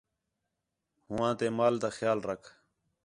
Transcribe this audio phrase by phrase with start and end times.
[1.07, 2.47] ہو ہاں تے مال تا خیال رکھ